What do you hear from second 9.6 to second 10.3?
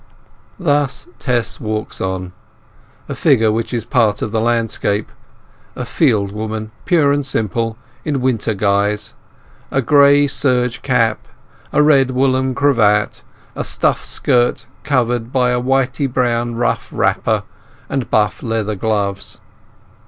a gray